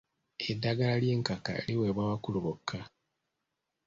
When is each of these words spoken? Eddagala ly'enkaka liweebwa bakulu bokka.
Eddagala 0.49 0.95
ly'enkaka 1.03 1.51
liweebwa 1.65 2.03
bakulu 2.11 2.39
bokka. 2.45 2.79